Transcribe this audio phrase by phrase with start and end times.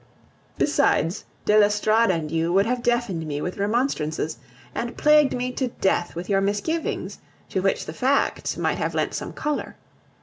[0.57, 4.39] Besides, de l'Estorade and you would have deafened me with remonstrances,
[4.73, 9.13] and plagued me to death with your misgivings, to which the facts might have lent
[9.13, 9.75] some color.